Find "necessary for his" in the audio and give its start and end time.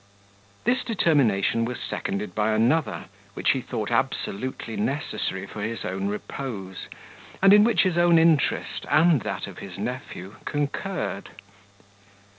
4.75-5.85